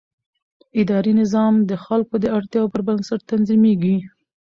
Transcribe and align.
اداري 0.81 1.13
نظام 1.21 1.53
د 1.69 1.71
خلکو 1.85 2.15
د 2.19 2.25
اړتیاوو 2.37 2.71
پر 2.73 2.81
بنسټ 2.87 3.19
تنظیمېږي. 3.31 3.97